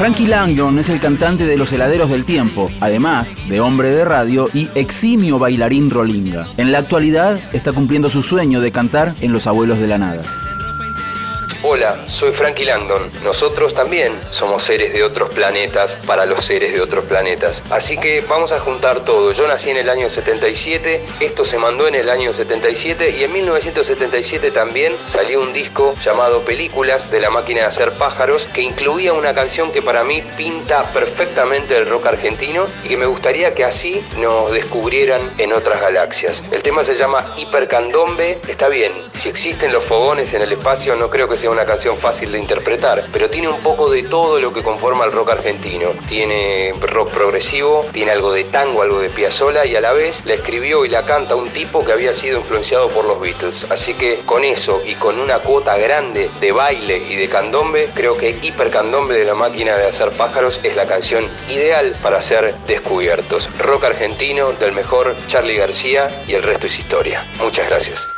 Frankie 0.00 0.26
Langdon 0.26 0.78
es 0.78 0.88
el 0.88 0.98
cantante 0.98 1.44
de 1.44 1.58
Los 1.58 1.74
Heladeros 1.74 2.08
del 2.08 2.24
Tiempo, 2.24 2.70
además 2.80 3.36
de 3.50 3.60
hombre 3.60 3.90
de 3.90 4.02
radio 4.06 4.48
y 4.54 4.70
eximio 4.74 5.38
bailarín 5.38 5.90
rolinga. 5.90 6.46
En 6.56 6.72
la 6.72 6.78
actualidad 6.78 7.38
está 7.52 7.72
cumpliendo 7.72 8.08
su 8.08 8.22
sueño 8.22 8.62
de 8.62 8.72
cantar 8.72 9.12
en 9.20 9.34
Los 9.34 9.46
Abuelos 9.46 9.78
de 9.78 9.88
la 9.88 9.98
Nada. 9.98 10.22
Hola, 11.62 12.08
soy 12.08 12.32
Frankie 12.32 12.64
Langdon. 12.64 13.10
Nosotros 13.22 13.74
también 13.74 14.18
somos 14.30 14.62
seres 14.62 14.94
de 14.94 15.04
otros 15.04 15.28
planetas 15.28 15.98
para 16.06 16.24
los 16.24 16.42
seres 16.42 16.72
de 16.72 16.80
otros 16.80 17.04
planetas. 17.04 17.62
Así 17.68 17.98
que 17.98 18.22
vamos 18.22 18.50
a 18.52 18.60
juntar 18.60 19.00
todo. 19.00 19.32
Yo 19.32 19.46
nací 19.46 19.68
en 19.68 19.76
el 19.76 19.90
año 19.90 20.08
77, 20.08 21.04
esto 21.20 21.44
se 21.44 21.58
mandó 21.58 21.86
en 21.86 21.96
el 21.96 22.08
año 22.08 22.32
77 22.32 23.10
y 23.10 23.24
en 23.24 23.32
1977 23.34 24.52
también 24.52 24.96
salió 25.04 25.42
un 25.42 25.52
disco 25.52 25.94
llamado 26.02 26.46
Películas 26.46 27.10
de 27.10 27.20
la 27.20 27.28
máquina 27.28 27.60
de 27.60 27.66
hacer 27.66 27.92
pájaros 27.92 28.48
que 28.54 28.62
incluía 28.62 29.12
una 29.12 29.34
canción 29.34 29.70
que 29.70 29.82
para 29.82 30.02
mí 30.02 30.22
pinta 30.38 30.84
perfectamente 30.94 31.76
el 31.76 31.84
rock 31.84 32.06
argentino 32.06 32.68
y 32.84 32.88
que 32.88 32.96
me 32.96 33.04
gustaría 33.04 33.52
que 33.52 33.64
así 33.64 34.02
nos 34.16 34.50
descubrieran 34.50 35.20
en 35.36 35.52
otras 35.52 35.82
galaxias. 35.82 36.42
El 36.52 36.62
tema 36.62 36.84
se 36.84 36.94
llama 36.94 37.34
Hipercandombe. 37.36 38.40
Está 38.48 38.68
bien, 38.68 38.92
si 39.12 39.28
existen 39.28 39.74
los 39.74 39.84
fogones 39.84 40.32
en 40.32 40.40
el 40.40 40.52
espacio 40.52 40.96
no 40.96 41.10
creo 41.10 41.28
que 41.28 41.36
sea 41.36 41.49
una 41.50 41.64
canción 41.64 41.96
fácil 41.96 42.32
de 42.32 42.38
interpretar, 42.38 43.04
pero 43.12 43.30
tiene 43.30 43.48
un 43.48 43.60
poco 43.60 43.90
de 43.90 44.02
todo 44.02 44.38
lo 44.40 44.52
que 44.52 44.62
conforma 44.62 45.04
el 45.04 45.12
rock 45.12 45.30
argentino. 45.30 45.90
Tiene 46.06 46.74
rock 46.80 47.10
progresivo, 47.10 47.84
tiene 47.92 48.12
algo 48.12 48.32
de 48.32 48.44
tango, 48.44 48.82
algo 48.82 49.00
de 49.00 49.08
Piazzolla 49.08 49.64
y 49.64 49.76
a 49.76 49.80
la 49.80 49.92
vez 49.92 50.24
la 50.26 50.34
escribió 50.34 50.84
y 50.84 50.88
la 50.88 51.04
canta 51.04 51.34
un 51.34 51.48
tipo 51.50 51.84
que 51.84 51.92
había 51.92 52.14
sido 52.14 52.38
influenciado 52.38 52.88
por 52.88 53.04
los 53.04 53.20
Beatles. 53.20 53.66
Así 53.70 53.94
que 53.94 54.20
con 54.24 54.44
eso 54.44 54.80
y 54.84 54.94
con 54.94 55.18
una 55.18 55.40
cuota 55.40 55.76
grande 55.76 56.30
de 56.40 56.52
baile 56.52 56.98
y 56.98 57.16
de 57.16 57.28
candombe, 57.28 57.88
creo 57.94 58.16
que 58.16 58.30
Hipercandombe 58.42 59.16
de 59.16 59.24
la 59.24 59.34
máquina 59.34 59.76
de 59.76 59.86
hacer 59.86 60.10
pájaros 60.10 60.60
es 60.62 60.76
la 60.76 60.86
canción 60.86 61.28
ideal 61.48 61.96
para 62.02 62.20
ser 62.20 62.54
descubiertos. 62.66 63.48
Rock 63.58 63.84
argentino 63.84 64.52
del 64.52 64.72
mejor 64.72 65.16
Charlie 65.26 65.56
García 65.56 66.24
y 66.26 66.34
el 66.34 66.42
resto 66.42 66.66
es 66.66 66.78
historia. 66.78 67.26
Muchas 67.40 67.68
gracias. 67.68 68.08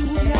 you. 0.00 0.39